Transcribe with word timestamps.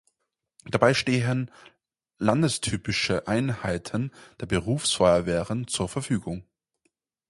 Dabei 0.65 0.95
stehen 0.95 1.51
landestypische 2.17 3.27
Einheiten 3.27 4.09
der 4.39 4.47
Berufsfeuerwehren 4.47 5.67
zur 5.67 5.87
Verfügung. 5.89 6.43